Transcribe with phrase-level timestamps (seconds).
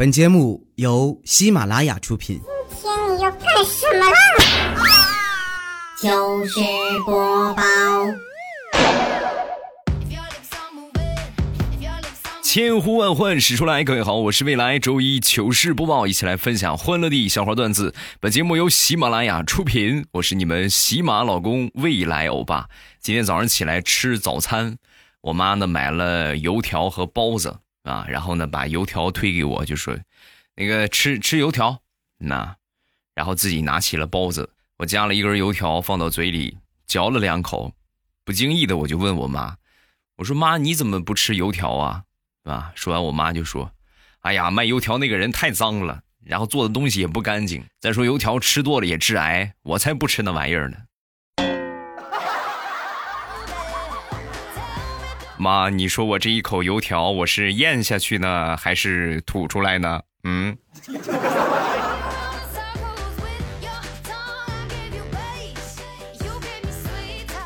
[0.00, 2.40] 本节目由喜马拉雅出品。
[2.70, 4.16] 今天你要干什么啦？
[6.00, 6.58] 糗事
[7.04, 7.62] 播报，
[12.42, 17.94] 千呼万唤始出来，各位好，我是未来周一糗事播报，一起来分享欢乐的小花段子。
[18.20, 22.70] 本节目由喜马拉雅出品，我是你们喜马老公未来欧巴。
[23.02, 24.78] 今天早上起来吃早餐，
[25.20, 29.98] 我妈呢买了油条和包子啊，然后呢把油条推给我，就说
[30.56, 31.80] 那个吃吃油条，
[32.18, 32.56] 那
[33.14, 37.74] 然后自己拿起了包子，我夹了一根油条放到嘴里嚼了两口，
[38.24, 39.56] 不经意的我就问我妈，
[40.16, 42.04] 我说妈你怎么不吃油条啊？
[42.44, 42.72] 啊！
[42.74, 43.70] 说完，我妈就说
[44.20, 47.62] ：“哎呀，卖油条那个人太脏了，然后做的东西也不干净。
[47.78, 50.78] 再说油条吃多了也致癌，我才不吃那玩意儿呢。”
[55.40, 60.02] 妈，你说我这一口油条，我是咽下去呢，还是吐出来呢？
[60.24, 60.54] 嗯。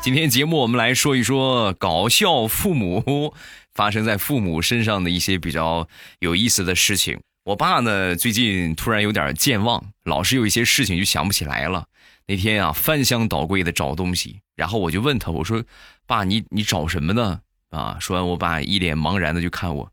[0.01, 3.33] 今天节目我们来说一说搞笑父母。
[3.73, 5.87] 发生在父母身上的一些比较
[6.19, 7.19] 有意思的事情。
[7.45, 11.85] 我爸呢，最近突然有点健忘，老是有一些事情就想不起来了。
[12.27, 15.63] 那天啊，翻箱倒柜的找东西，然后我就问他，我说
[16.07, 19.91] ：“爸，你你找什么呢？”啊，说完，我爸一脸茫然的就看我，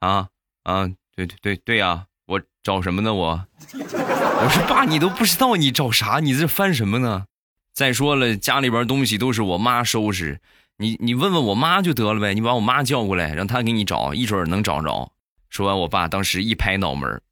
[0.00, 0.28] 啊
[0.64, 3.12] 啊，对对对对呀，我找什么呢？
[3.14, 7.26] 我， 我说爸，你都不知道你找啥，你这翻什么呢？
[7.72, 10.40] 再说了，家里边东西都是我妈收拾。
[10.78, 15.12] 你你问问我妈就得了呗，你把我妈叫过来，让她给你找，一准能找着。
[15.48, 17.22] 说完，我爸当时一拍脑门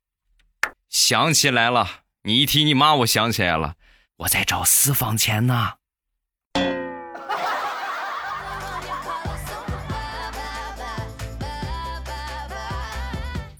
[0.88, 1.88] 想起来了。
[2.22, 3.74] 你一提你妈，我想起来了，
[4.18, 5.79] 我在找私房钱呢。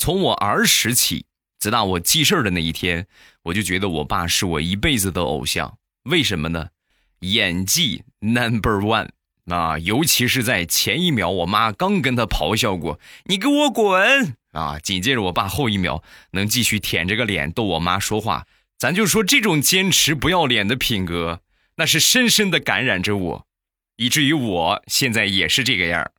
[0.01, 1.27] 从我儿时起，
[1.59, 3.07] 直到我记事儿的那一天，
[3.43, 5.77] 我就觉得我爸是我一辈子的偶像。
[6.05, 6.71] 为什么呢？
[7.21, 9.11] 演技 number one。
[9.45, 18.47] 啊，尤其是在前一秒，我妈刚跟他咆哮过“你给我滚”啊，紧接着我爸后一秒能继续舔着个脸逗我妈说话，
[18.79, 21.43] 咱就说这种坚持不要脸的品格，
[21.77, 23.47] 那是深深的感染着我，
[23.97, 26.11] 以至于我现在也是这个样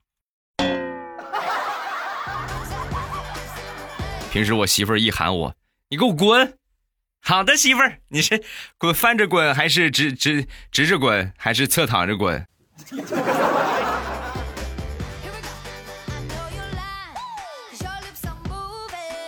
[4.31, 5.55] 平时我媳妇儿一喊我
[5.91, 6.57] “你给我滚”，
[7.21, 8.41] 好的，媳妇儿，你是
[8.77, 12.47] 滚翻着滚还是直直直着滚还是侧躺着滚？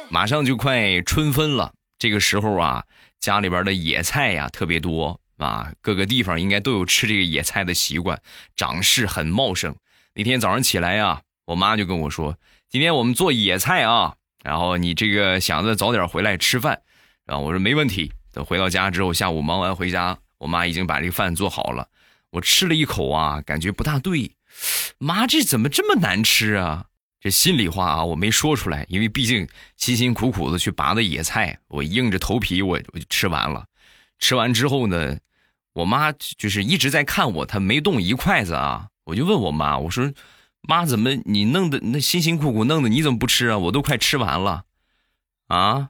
[0.09, 2.85] 马上就快春分了，这个时候啊，
[3.19, 8.21] 家里边的野菜呀特别多啊，各个地方应该都有吃这个野菜的习惯，
[8.55, 9.75] 长势很茂盛。
[10.13, 12.37] 那天早上起来呀，我妈就跟我说
[12.71, 16.79] ：“今天我们做野菜啊，然后你这个想着早点回来吃饭。”
[17.25, 18.11] 然后我说没问题。
[18.33, 21.87] 等回到家之后，下午忙完回家，我妈已经把这个饭做好了。
[22.31, 24.31] 我吃了一口啊，感觉不大对，
[24.97, 26.85] 妈，这怎么这么难吃啊？
[27.21, 33.65] 这心里话啊，我没说出来，因为毕竟辛辛苦苦的去拔的野菜，我硬着头皮我我就吃完了。
[34.17, 35.15] 吃完之后呢，
[35.73, 38.87] 我妈就是一直在看我，她没动一筷子啊。
[39.05, 40.11] 我就问我妈，我说
[40.67, 43.57] 妈，怎么你弄的那辛辛苦苦弄的，你怎么不吃啊？
[43.57, 44.65] 我都快吃完了，
[45.47, 45.89] 啊，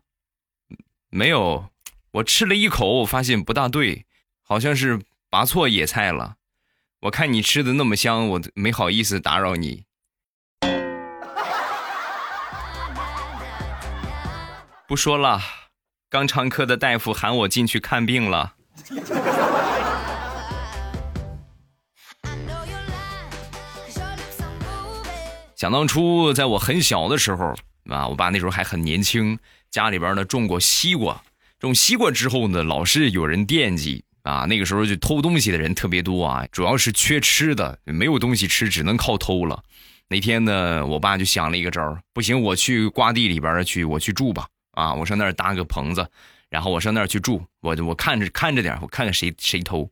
[1.10, 1.70] 没有，
[2.12, 4.06] 我吃了一口，我发现不大对，
[4.42, 5.02] 好像是。
[5.34, 6.36] 拔错野菜了，
[7.00, 9.86] 我看你吃的那么香，我没好意思打扰你。
[14.88, 15.42] 不说了，
[16.12, 18.54] 肛肠科的大夫喊我进去看病了。
[25.64, 29.40] 想当初，在我很小的时候啊，我爸那时候还很年轻，
[29.72, 31.24] 家里边呢种过西瓜，
[31.58, 34.04] 种西瓜之后呢，老是有人惦记。
[34.24, 39.64] 啊，那个时候就偷东西的人特别多啊，主要是缺吃的，没有东西吃，只能靠偷了。
[40.10, 44.46] 那天呢，我爸就想了一个招儿，不行，我去瓜地里边去，我去住吧。
[44.72, 46.06] 啊，我上那儿搭个棚子，
[46.50, 49.90] 然后我上那儿去住，我我看着看着点，我看看谁谁偷。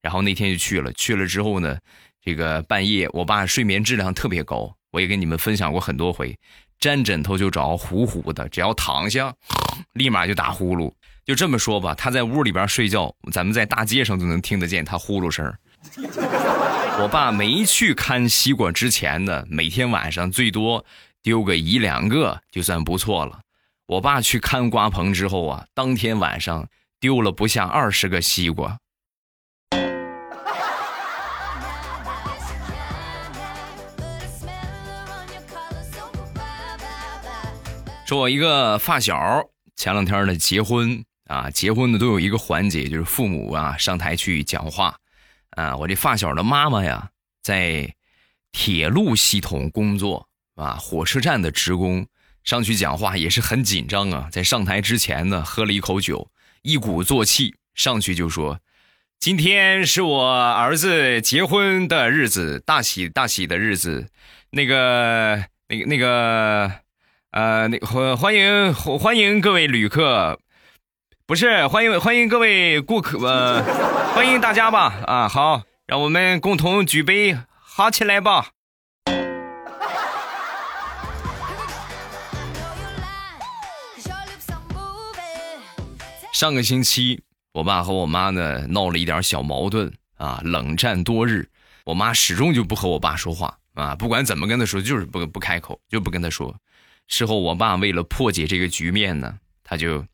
[0.00, 1.78] 然后那天就去了，去了之后呢，
[2.20, 6.38] 这个半夜，我爸睡眠质量特别高，我也跟你们分享过很多回，
[6.78, 9.34] 沾枕头就着，呼呼的，只要躺下，
[9.94, 10.92] 立马就打呼噜。
[11.24, 15.52] 就这么说吧，他在屋里边睡觉，咱们在大街上都能听得见他呼噜声。
[17.00, 20.84] 我爸没去看西瓜之前呢，每天晚上最多
[21.22, 23.40] 丢个一两个就算不错了。
[23.86, 26.68] 我爸去看瓜棚之后啊，当天晚上
[27.00, 28.78] 丢了不下二十个西瓜。
[38.04, 44.96] 说我一个发小前两天呢结婚啊，结婚呢都有一个环节，就是父母啊上台去讲话
[45.50, 45.74] 啊。
[45.76, 47.08] 我这发小的妈妈呀，
[47.42, 47.94] 在
[48.50, 52.06] 铁路系统工作啊，火车站的职工
[52.44, 54.28] 上去讲话也是很紧张啊。
[54.30, 56.28] 在上台之前呢，喝了一口酒，
[56.60, 58.60] 一鼓作气上去就说
[59.18, 64.08] ：“今天是我儿子结婚的日子，大喜大喜的日子。
[64.50, 66.72] 那个，那个，那个。”
[67.32, 70.38] 呃，那欢欢迎欢迎各位旅客，
[71.24, 73.62] 不是欢迎欢迎各位顾客，呃，
[74.12, 75.00] 欢迎大家吧。
[75.06, 78.50] 啊，好，让我们共同举杯，哈起来吧。
[86.34, 87.22] 上个星期，
[87.54, 91.48] 我爸和我妈呢闹了一点小矛盾啊，冷战多日，
[91.86, 96.54] 我妈始终就不和我爸说话啊，不管怎么跟他说，就是不不开口，就不跟他说。
[97.14, 100.06] 事后，我爸为了破解这个局面呢，他就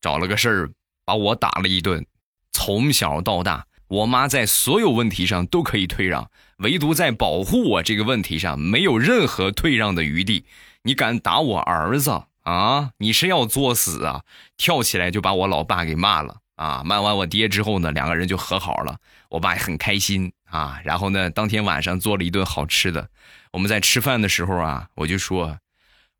[0.00, 0.70] 找了个事儿
[1.04, 2.06] 把我打了一顿。
[2.52, 10.44] 从小到大，我妈在所有问题上都可以退让，唯独在保护我这个问题上没有任何退让的余地。
[10.84, 12.92] 你敢打我儿子啊？
[12.98, 14.22] 你是要作死啊？
[14.56, 16.84] 跳起来就把我老爸给骂了啊！
[16.84, 18.98] 骂完我爹之后呢，两个人就和好了。
[19.30, 20.80] 我爸也很开心啊。
[20.84, 23.08] 然后呢，当天晚上做了一顿好吃的。
[23.50, 25.58] 我们在吃饭的时候啊，我就说。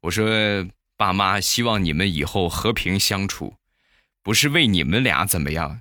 [0.05, 0.29] 我说，
[0.99, 3.55] 爸妈希望你们以后和平相处，
[4.23, 5.81] 不是为你们俩怎么样，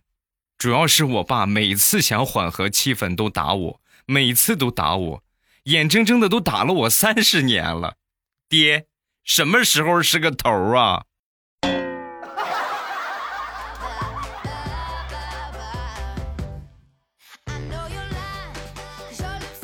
[0.58, 5.24] 主要是我爸每次想缓和气氛都打我，每次都打我，
[5.64, 7.98] 眼睁睁的都打了我三十年了，
[8.48, 8.86] 爹，
[9.26, 11.04] 什么时候是个头啊？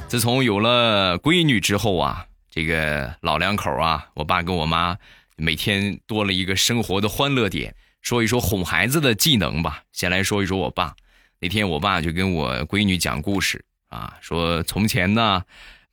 [0.10, 2.26] 自从有了闺女之后啊。
[2.50, 4.98] 这个老两口啊，我爸跟我妈
[5.38, 7.76] 每天多了一个生活的欢乐点。
[8.02, 9.84] 说一说哄孩子的技能吧。
[9.92, 10.96] 先来说一说我爸。
[11.42, 15.44] 那天我爸就跟我闺女讲故事啊，说从前呢，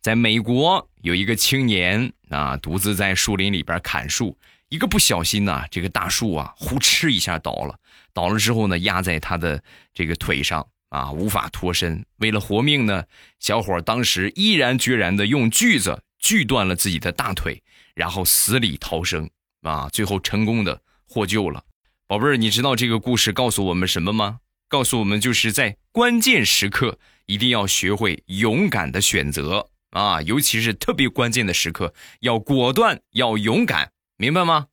[0.00, 4.38] 在美国有一个青年啊，独自在树林里边砍树，
[4.68, 7.76] 一个不小心呢，这个大树啊，呼哧一下倒了。
[8.14, 9.62] 倒了之后呢，压在他的
[9.92, 12.06] 这个腿上啊，无法脱身。
[12.18, 13.04] 为了活命呢，
[13.40, 16.02] 小伙当时毅然决然的用锯子。
[16.26, 17.62] 锯断了自己的大腿，
[17.94, 19.30] 然后死里逃生
[19.62, 19.88] 啊！
[19.92, 21.62] 最后成功的获救了。
[22.08, 24.40] 宝贝儿，你知道这个故事告诉我们什么吗？
[24.66, 30.20] 告诉我们就是在关键时刻一定要学会勇敢的选择啊！
[30.22, 34.66] 尤其是特别关键的时刻，要果断，要勇敢，明白吗？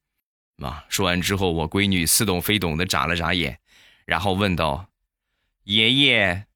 [0.64, 0.86] 啊！
[0.90, 3.60] 说完之后，我闺女似懂非懂的眨了眨眼，
[4.08, 4.88] 然后问道
[5.66, 6.48] ：“爷爷，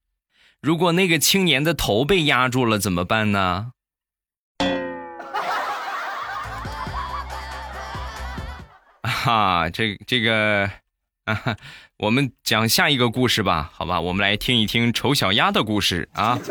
[0.60, 3.74] 如果那个青年的头被压住了怎么办呢？”
[9.28, 10.72] 哈，这这个，
[11.26, 11.58] 啊，
[11.98, 16.40] 我们讲下一个故事吧，好吧，我们来听一听丑小鸭的故事啊。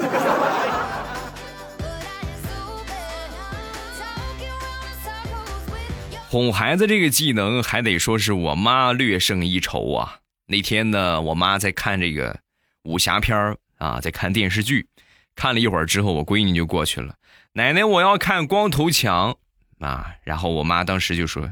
[6.28, 10.19] 哄孩子这个技能还得说是我妈略胜一筹啊。
[10.46, 12.38] 那天呢，我妈在看这个
[12.82, 14.87] 武侠片啊，在看电视剧，
[15.34, 17.14] 看了一会儿之后，我闺女就过去了，
[17.55, 19.34] 奶奶，我要看光头强
[19.81, 20.12] 啊。
[20.25, 21.50] 然后我妈当时就说。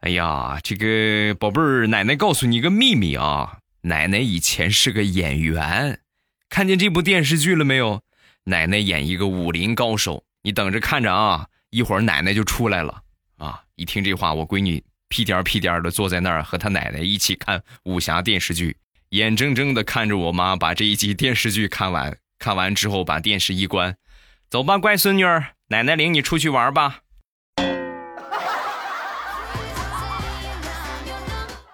[0.00, 3.58] 哎呀，这个宝贝儿，奶奶告诉你一个秘密啊！
[3.82, 6.00] 奶奶以前是个演员，
[6.48, 8.02] 看见这部电视剧了没有？
[8.44, 11.46] 奶奶演一个武林高手，你等着看着啊！
[11.70, 13.02] 一会儿奶奶就出来了
[13.38, 13.62] 啊！
[13.76, 18.76] 一听这话，我闺女屁颠屁颠的坐在那儿，和她奶奶一起看武侠电视剧，
[19.10, 22.16] 眼睁睁的看着我妈把这一集电视剧看完。
[22.38, 23.96] 看完之后，把电视一关，
[24.50, 27.03] 走吧，乖孙女儿，奶奶领你出去玩吧。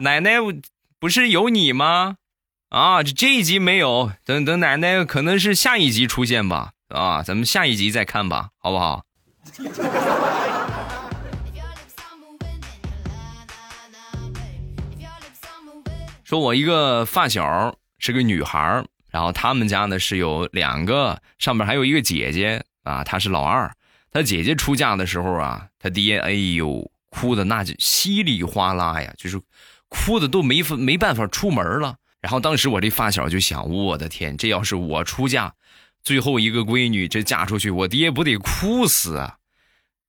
[0.02, 0.37] 奶奶，
[0.99, 2.16] 不是有你吗？
[2.71, 6.73] 啊，这这一集没有，等等，奶奶可能是下一集出现吧。
[6.88, 9.04] 啊，咱们下一集再看吧，好不好？
[16.25, 23.71] 说，我一个发小是个女孩然后他们家呢是有两个，上面还有一个姐姐啊，她是老二。
[24.11, 29.38] 她姐姐出嫁的时候啊，她爹哎呦哭的那就稀里哗啦呀，就是。
[29.91, 35.53] 哭的都没法没办法出门了，然后当时我这发小就想，我的天，这要是我出嫁，
[36.03, 39.37] 最后一个闺女这嫁出去，我爹不得哭死啊！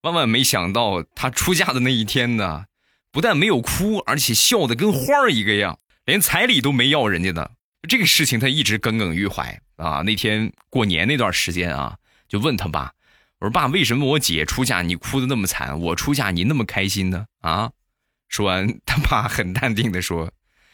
[0.04, 2.66] 万万没想到，他出嫁的那一天呢，
[3.12, 7.52] 不但没有哭，而且笑的跟花儿一个样，连彩礼都没要人家的。
[7.90, 10.04] 这个事情他一直耿耿于怀啊。
[10.06, 11.98] 那天过年那段时间啊，
[12.28, 12.94] 就问他爸
[13.42, 17.26] ：“我说爸，为什么我姐出嫁你哭的那么惨，我出嫁你那么开心呢？
[17.42, 17.72] 啊？
[18.32, 20.32] 说完，他爸很淡定的说：“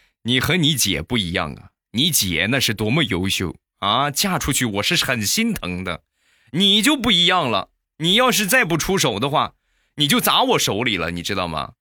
[0.23, 6.03] 你和你姐不一样啊，你姐那是多么优秀啊，嫁出去我是很心疼的，
[6.51, 7.71] 你就不一样了。
[7.97, 9.55] 你要是再不出手的话，
[9.95, 11.71] 你就砸我手里了，你知道吗？”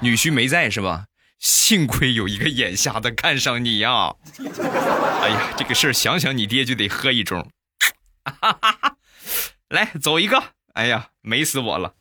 [0.00, 1.04] 女婿没在是吧？
[1.38, 4.14] 幸亏有一个眼瞎的看上你呀！
[5.20, 7.46] 哎呀，这个事儿想想你爹就得喝一盅。
[9.68, 10.42] 来，走一个。
[10.78, 11.92] 哎呀，美死我了！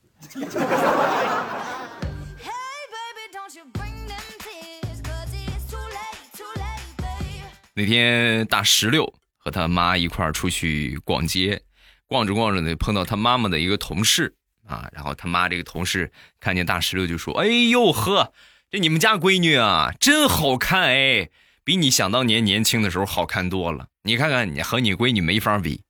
[7.74, 11.60] 那天大石榴和他妈一块儿出去逛街，
[12.06, 14.36] 逛着逛着呢，碰到他妈妈的一个同事
[14.68, 18.32] 啊，然后他妈这个同事看见大石榴就说：“哎呦呵，
[18.70, 21.32] 这你们家闺女啊，真好看哎，
[21.64, 23.88] 比你想当年年轻的时候好看多了。
[24.04, 25.82] 你看看你和你闺女没法比。”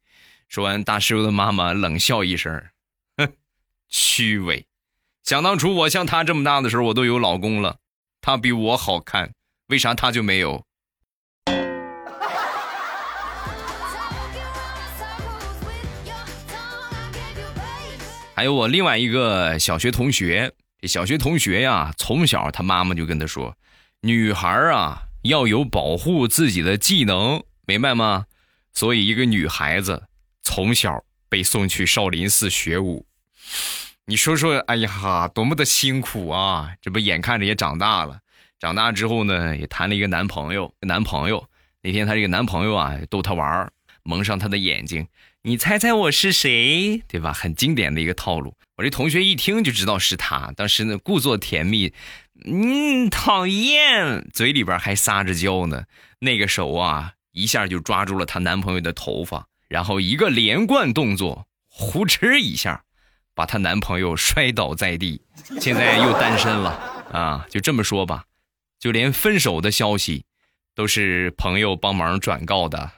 [0.47, 2.63] 说完，大石榴的妈妈冷笑一声。
[3.89, 4.65] 虚伪，
[5.23, 7.77] 想当初我像她这么大的时候，我都有老公了，
[8.21, 9.33] 她比我好看，
[9.67, 10.63] 为啥她就没有？
[18.35, 23.57] 还有我另外一个小学同学，这小学同学呀，从小他妈妈就跟他说，
[24.01, 28.27] 女孩啊要有保护自己的技能，明白吗？
[28.73, 30.03] 所以一个女孩子
[30.43, 33.07] 从小被送去少林寺学武。
[34.05, 36.73] 你说说，哎呀，多么的辛苦啊！
[36.81, 38.19] 这不眼看着也长大了，
[38.57, 40.73] 长大之后呢，也谈了一个男朋友。
[40.81, 41.45] 男朋友
[41.81, 43.69] 那天，她这个男朋友啊，逗她玩
[44.03, 45.07] 蒙上她的眼睛，
[45.41, 47.03] 你猜猜我是谁？
[47.07, 47.33] 对吧？
[47.33, 48.55] 很经典的一个套路。
[48.77, 51.93] 我这同学一听就知道是他，当时呢，故作甜蜜，
[52.45, 55.83] 嗯，讨厌，嘴里边还撒着娇呢。
[56.19, 62.83] 那个手啊，一下就抓住了她男朋友的头发，然后一个连贯动作，呼哧一下。
[63.37, 65.21] 把她男朋友摔倒在地，
[65.61, 66.71] 现在又单身了
[67.11, 67.45] 啊！
[67.47, 68.23] 就这么说吧，
[68.79, 70.25] 就连分手的消息
[70.73, 72.89] 都是朋友帮忙转告的。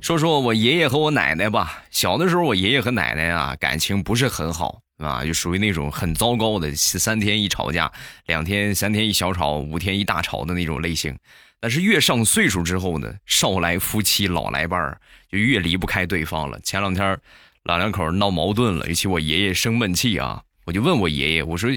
[0.00, 1.82] 说说我爷爷和我奶奶吧。
[1.90, 7.90] 小的时候，我爷爷和奶奶啊感情不是很好啊，就属于那种很糟糕的，三天一吵架，
[8.26, 11.18] 两天三天一小吵，五天一大吵的那种类型。
[11.64, 15.00] 但是越上岁数之后呢，少来夫妻老来伴儿，
[15.32, 16.60] 就越离不开对方了。
[16.60, 17.18] 前两天
[17.62, 21.70] 老两口闹矛盾了，尤其我爷爷生闷气啊，我就问我爷爷，我说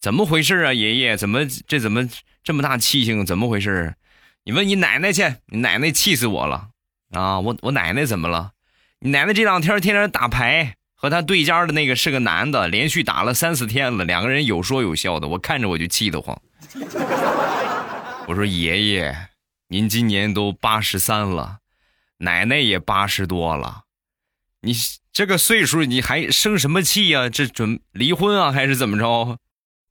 [0.00, 0.72] 怎么回事啊？
[0.72, 2.08] 爷爷怎么这怎么
[2.42, 3.24] 这么大气性？
[3.24, 3.94] 怎么回事？
[4.42, 6.70] 你问你奶奶去，你奶奶气死我了
[7.12, 7.38] 啊！
[7.38, 8.50] 我我奶奶怎么了？
[8.98, 16.36] 你奶奶这两天天天打牌，和他对家的那个是个男的，连续打了三四天了，两个人有说有笑的，我看着我就气得慌。
[18.28, 19.30] 我说爷爷，
[19.68, 21.60] 您今年都八十三了，
[22.18, 23.84] 奶奶也八十多了，
[24.60, 24.74] 你
[25.10, 27.30] 这个岁数你还生什么气呀？
[27.30, 29.38] 这准离婚啊，还是怎么着？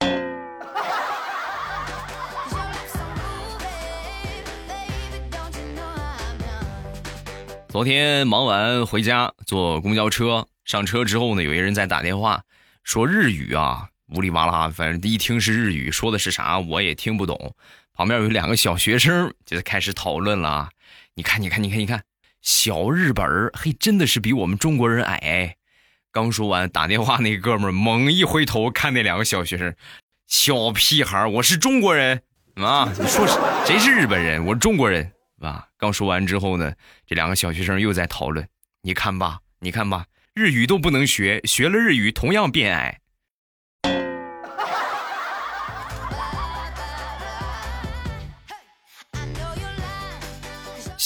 [7.69, 12.43] 昨天忙完回家，坐公交车，上车之后呢，有一人在打电话，
[12.83, 17.55] 说日语啊，呜里哇啦，反正一听是日语，说的是啥我也听不懂。
[17.97, 20.69] 旁边有两个小学生，就开始讨论了啊！
[21.15, 22.03] 你看，你看，你看，你看，
[22.43, 25.55] 小日本儿，嘿，真的是比我们中国人矮。
[26.11, 29.73] 刚说完，打电话那哥们儿猛一回头看那两个小学生，
[30.27, 32.21] 小屁孩我是中国人
[32.57, 32.87] 啊！
[32.99, 33.25] 你说
[33.65, 34.45] 谁是日本人？
[34.45, 35.11] 我是中国人
[35.41, 35.67] 啊！
[35.75, 36.71] 刚说完之后呢，
[37.07, 38.47] 这两个小学生又在讨论，
[38.83, 42.99] 你看吧，你看吧，日语都不能学，学了日语同样变矮。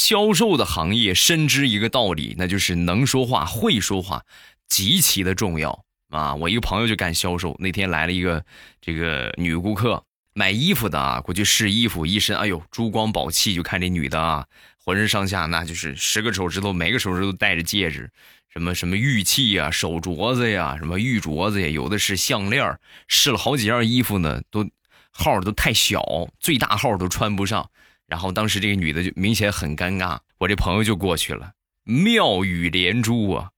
[0.01, 4.25] 销售的行业深知一个道理，那就是能说话、会说话
[4.67, 6.33] 极其的重要啊！
[6.33, 8.43] 我一个朋友就干销售，那天来了一个
[8.81, 10.03] 这个女顾客
[10.33, 14.47] 买衣服的啊，过去试衣服，一身哎呦珠光宝气，就看这女的啊，
[14.83, 18.09] 浑身上下那就是十个手指头，每个手指头戴着戒指，
[18.51, 22.75] 什么什么玉器呀、手镯子呀、什么玉镯子呀，有的是项链
[23.07, 24.67] 试了好几件衣服呢，都
[25.11, 26.01] 号都太小，
[26.39, 27.69] 最大号都穿不上。
[28.11, 31.53] 然后当时这个女的就明显很尴尬，我这朋友就过去了，
[31.85, 33.51] 妙语连珠啊，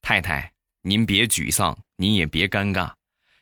[0.00, 2.92] 太太您别沮丧，您也别尴尬，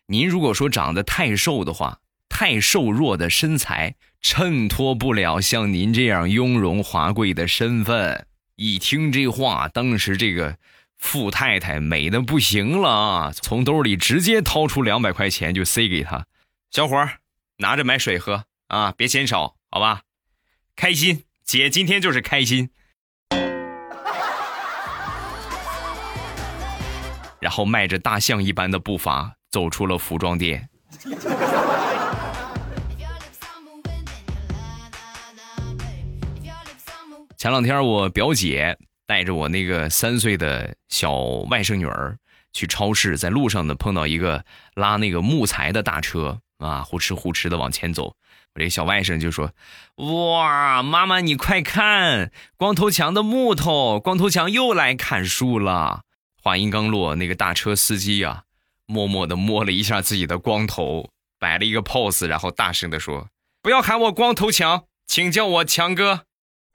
[0.06, 8.26] 您如果说长得太瘦的话，太瘦弱的身材衬托不了像您这样雍容华贵的身份。
[8.56, 10.58] 一听这话，当时这个
[10.96, 16.26] 富太太美的不行了啊，从兜里直接掏出两百块钱就塞给他，
[16.72, 17.20] 小伙儿，
[17.58, 20.02] 拿着买水喝啊，别嫌少，好吧？
[20.80, 22.70] 开心，姐今天就是开心。
[27.40, 30.68] 然后迈着大象一般的步伐走出了服装店。
[37.36, 41.12] 前两天我表姐带着我那个三岁的小
[41.50, 42.16] 外甥女儿
[42.52, 44.44] 去超市，在路上呢碰到一个
[44.74, 48.14] 拉那个木材的大车啊，呼哧呼哧的往前走。
[48.54, 49.52] 我这小外甥就说
[49.96, 56.02] ：“哇，妈妈你快看，光头强的木头，光头强又来砍树了。”
[56.42, 58.44] 话音刚落，那个大车司机啊，
[58.86, 63.28] 默默的摸了一下自己的光头，摆了一个 pose，然后大声的说
[63.62, 66.24] ：“不要喊我光头强，请叫我强哥。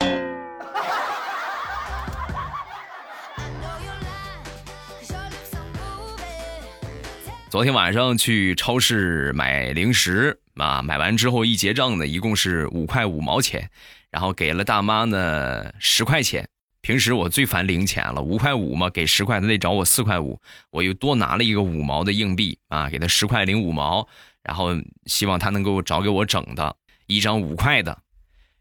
[7.50, 13.70] 昨天晚上去超市买零食啊，买完之后一结账呢，一共是五块五毛钱，
[14.10, 16.48] 然后给了大妈呢十块钱。
[16.80, 20.38] 平时我最烦零钱了，五块五嘛，给十块，他得找我四块五，
[20.70, 24.06] 我又多拿了一个五毛的硬币啊，给他十块零五毛，
[24.42, 24.68] 然后
[25.06, 27.98] 希望他能够找给我整的一张五块的，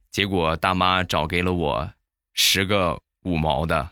[0.10, 1.92] 结果大妈找给了我
[2.34, 3.90] 十个五毛的。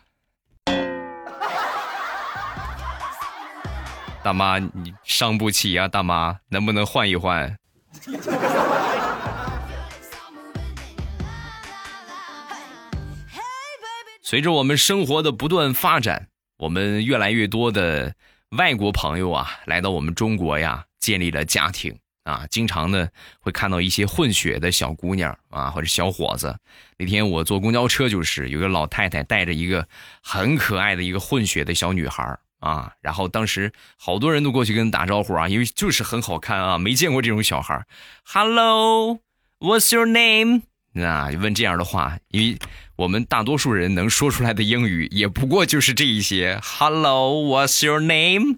[4.23, 7.57] 大妈，你伤不起呀，大妈，能不能换一换？
[14.23, 16.27] 随着我们生活的不断发展，
[16.57, 18.13] 我们越来越多的
[18.57, 23.07] 外国朋友啊，来到我们中国呀，建立了家庭啊，经常呢
[23.39, 26.57] 会看到一些混血的小姑娘啊，或者小伙子。
[26.97, 29.85] 那天我坐公交车，就是有个老太太带着一个
[30.23, 32.37] 很可爱的一个混血的小女孩。
[32.61, 37.85] 啊，然后当时好多人都过去跟打招呼啊，因为就是很好看啊，没见过这种小孩
[38.23, 40.61] Hello，What's your name？
[41.03, 42.57] 啊，问这样的话，因为
[42.97, 46.59] 我们大多数人能说出来的英语也不过就是这一些。
[46.61, 48.57] Hello，What's your name？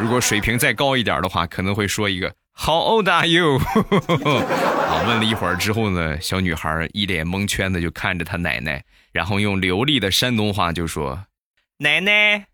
[0.00, 3.58] 如果水平再高一点的话，可能会说一个 How old are you？
[4.90, 11.26] 啊，问了一会儿之后呢，小女孩一脸蒙圈的就看着她奶奶，然后用流利的山东话就说
[11.78, 12.47] ：“奶奶。”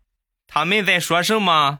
[0.57, 1.79] 他们在说什么？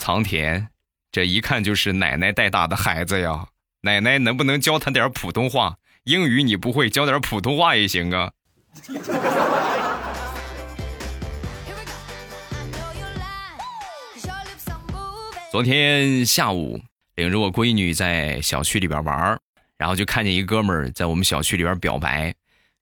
[0.00, 0.70] 苍天，
[1.12, 3.46] 这一看就是奶奶带大的孩子呀！
[3.82, 5.76] 奶奶能不能教他点普通话？
[6.02, 8.32] 英语你不会，教点普通话也行啊。
[15.52, 16.80] 昨天下午，
[17.14, 19.38] 领着我闺女在小区里边玩，
[19.76, 22.34] 然后就看见一哥们儿在我们小区里边表白。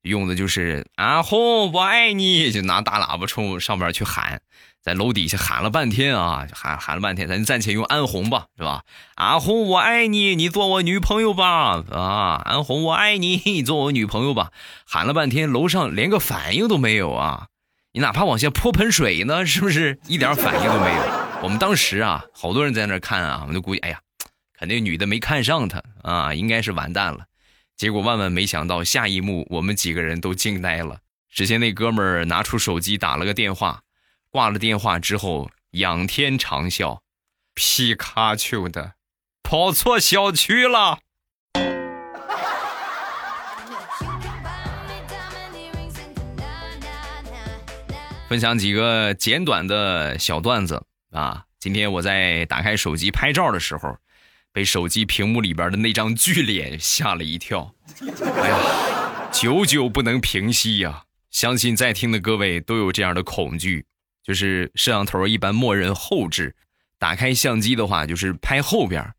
[0.06, 4.40] 用的就是阿红，我爱你，就拿大喇叭冲上边去喊，
[4.80, 8.82] 在楼底下喊了半天啊，喊喊了半天，咱暂且用安红吧，是吧？
[9.16, 14.52] 阿红，我爱你，你做我女朋友吧，啊，安红，我爱你，你做我女朋友吧，
[14.86, 17.48] 喊了半天，楼上连个反应都没有啊！
[17.92, 21.02] 你哪怕往下泼盆水呢，是不是一点反应都没有？
[21.42, 23.98] 我们当时啊，好多人在那看啊，我们就估计，哎呀，
[24.58, 27.24] 肯定女的没看上他啊，应该是完蛋了。
[27.76, 31.00] 结果万万没想到，下一幕我们几个人都惊呆了。
[31.30, 33.82] 只见那哥们儿拿出手机打了个电话，
[34.30, 37.00] 挂了电话之后仰天长啸
[37.52, 38.94] ：“皮卡丘的，
[39.44, 41.00] 跑错小区了。”
[48.28, 51.44] 分享几个简短的小段子啊！
[51.60, 53.98] 今天我在打开手机拍照的时候。
[54.56, 61.04] 被手机屏幕里边的那张巨脸吓了一跳，哎呀，久久不能平息呀！
[61.30, 63.84] 相信在听的各位都有这样的恐惧，
[64.24, 66.56] 就是摄像头一般默认后置，
[66.98, 69.12] 打开相机的话就是拍后边，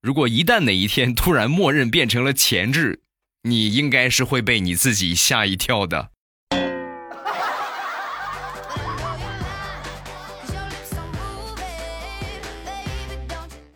[0.00, 3.02] 如果一旦哪一天突然默认变成了前置，
[3.42, 6.12] 你应该是会被你自己吓一跳的。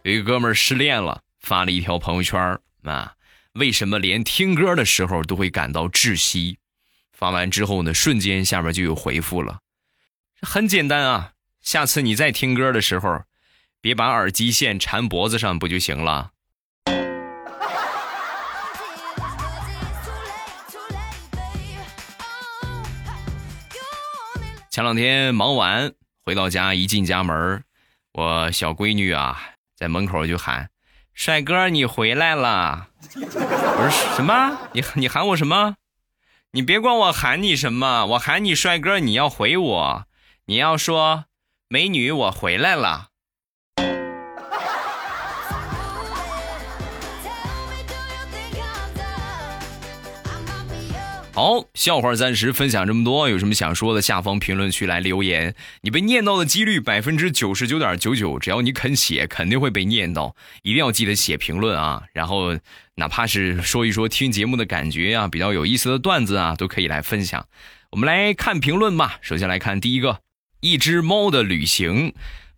[0.05, 3.15] 有一哥们儿失恋了，发了一条朋友圈啊，
[3.53, 6.59] 为什么连听歌的时候都会感到窒息？
[7.13, 9.61] 发完之后呢，瞬间下面就有回复了，
[10.41, 13.23] 很简单啊，下次你再听歌的时候，
[13.81, 16.33] 别把耳机线缠脖子上不就行了？
[24.69, 25.93] 前两天忙完
[26.25, 27.63] 回到家，一进家门，
[28.15, 29.51] 我小闺女啊。
[29.83, 30.71] 在门口就喊
[31.13, 32.87] ：“帅哥，你回来了！”
[33.19, 34.57] 我说：“什么？
[34.75, 35.75] 你你喊我什么？
[36.53, 40.07] 你别管我喊你什么，我喊你帅哥，你要回我，
[40.45, 41.25] 你要说
[41.67, 43.09] 美女，我回来了。
[51.35, 55.55] 好，笑话暂时分享这么多，有什么想说的，下方评论区来留言。
[55.81, 60.37] 你被念到的几率百分之九十九点九九，只要你肯写，肯定会被念到。
[60.61, 62.59] 一定要记得写评论啊，然后
[62.97, 67.47] 哪怕是说一说听节目的感觉啊，比较有意思的段子啊，都可以来分享。
[67.93, 69.17] 我们来看评论吧。
[69.23, 70.19] 首先来看第一个，
[70.61, 72.13] 一只猫的旅行。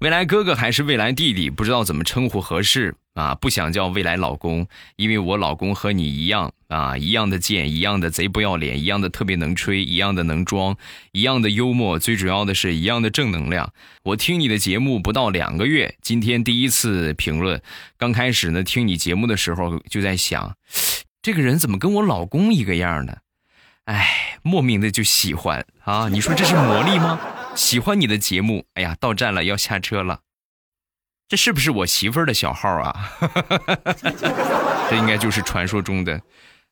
[0.05, 3.35] 未来哥哥还是未来弟弟，不知道怎么称呼合适啊！
[3.35, 10.77] 不想叫未来老公，因为我老公和你一样啊，一样的贱，一样的贼不要脸，一样的特别能吹，一样的能装，
[11.13, 13.73] 一样的幽默，最主要的是一样的正能量。
[14.03, 17.63] 我听你的节目不到两个月，今天第一次评论。
[17.97, 20.55] 刚开始呢，听你节目的时候就在想，
[21.23, 23.17] 这个人怎么跟我老公一个样呢？
[23.87, 26.11] 哎，莫名的就喜欢啊！
[26.11, 27.19] 你说这是魔力吗？
[27.55, 30.21] 喜欢你的节目，哎呀，到站了要下车了，
[31.29, 33.13] 这是不是我媳妇儿的小号啊？
[34.91, 36.21] 这应该就是传说中的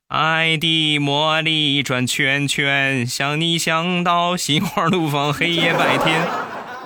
[0.09, 6.29] 爱的魔力转圈圈，想你想到心花怒放，黑夜白天。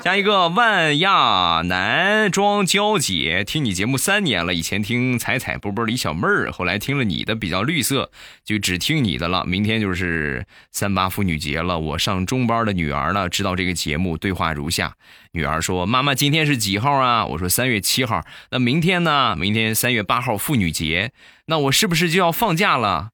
[0.03, 8.13] 下一个万亚男装娇姐，听你节目三年了，以前听彩彩波波李小妹儿，后来听了你的比较绿色，
[8.45, 9.45] 就只听你的了。
[9.47, 14.95] 明天就是三八妇女节了，我上中班的女儿呢知道这个节目，对话如下：
[15.33, 19.35] 女儿说：“妈妈，今天是几号啊？”我说：“三月七号。”那明天呢？
[19.35, 21.11] 明天三月八号妇女节，
[21.47, 23.11] 那我是不是就要放假了？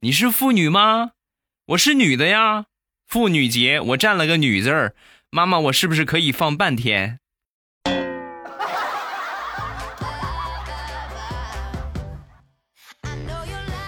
[0.00, 1.12] 你是妇女吗？
[1.68, 2.64] 我是女的呀。
[3.06, 4.94] 妇女节，我占了个女字儿。
[5.34, 7.18] 妈妈，我是不是可以放半天？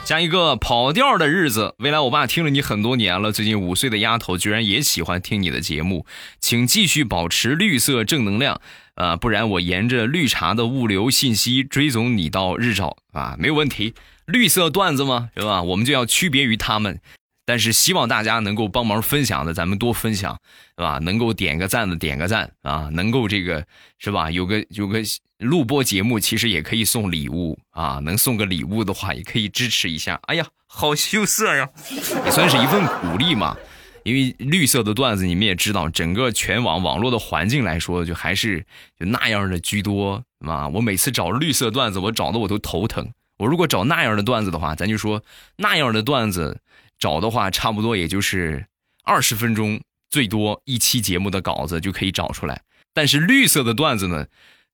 [0.04, 1.76] 加一个跑调的日子。
[1.78, 6.04] 未来，我爸听了你很多年了，最近五岁的丫头居然也喜欢听你的节目，
[6.40, 8.60] 请继续保持绿色正能量
[8.96, 9.14] 啊！
[9.14, 13.94] 不然我沿着绿茶的物流信息追踪你到日照啊，没有问题。
[14.24, 15.30] 绿色段子吗？
[15.36, 15.62] 是吧？
[15.62, 17.00] 我们就要区别于他们。
[17.46, 20.38] 但是希望大家能够帮忙分享的，咱们多分享，
[20.76, 20.98] 是吧？
[20.98, 23.64] 能够点个赞的点个赞啊，能够这个
[23.98, 24.30] 是吧？
[24.30, 25.00] 有个有个
[25.38, 30.18] 录播节目，其实也可以送礼物啊，能送个礼物的话，也可以支持一下。
[30.24, 31.68] 哎呀，好羞涩呀，
[32.26, 33.56] 也算是一份鼓励嘛。
[34.02, 38.60] 因为绿色的段子，你们也知道，整个全网网络的环境来说，就还是
[38.98, 40.68] 就那样的居多啊。
[40.68, 43.12] 我每次找绿色段子，我找的我都头疼。
[43.38, 45.22] 我如果找那样的段子的话，咱就说
[45.56, 46.60] 那样的段子。
[46.98, 48.66] 找的话，差不多也就是
[49.04, 49.80] 二十分钟，
[50.10, 52.62] 最多一期节目的稿子就可以找出来。
[52.94, 54.26] 但是绿色的段子呢，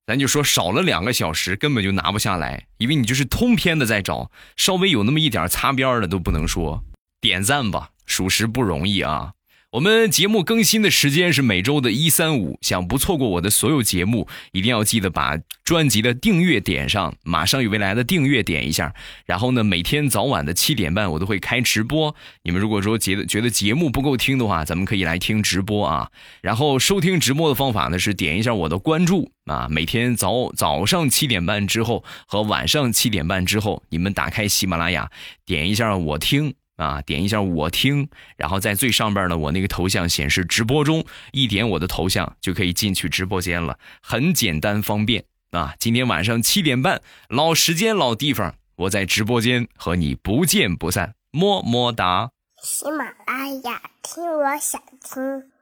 [0.05, 6.83] 咱就说少了两个小时，根本就拿不下来，因为你就是通篇的在找，稍微有那么一点擦边的都不能说。
[7.19, 9.33] 点赞吧，属实不容易啊。
[9.73, 18.93] 我们节目更新的时间是每周的一三五，想不错过我的所有节目，一定要记得把专辑的订阅点上，马上与未来的订阅点一下。
[19.25, 26.11] 然后呢，每天早晚的七点半我都会开直播，你们如果说觉得觉得节目不够听的话，咱们可以来听直播啊。
[26.43, 35.09] 然后收听直播的方法呢是点一下我的关注啊，每天早早上七点半之后和晚上七点半之后，你们打开喜马拉雅，
[35.47, 36.53] 点一下我听。
[36.77, 45.75] 啊，点一下我听，然后在最上边呢，我那个头像显示直播中，一点我的头像就可以进去直播间了，很简单方便啊。
[45.79, 52.31] 今天晚上七点半，老时间老地方，我在直播间和你不见不散，么么哒。
[52.63, 55.52] 喜马拉雅听，我想听。